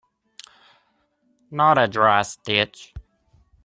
[1.51, 2.91] Not a dry stitch.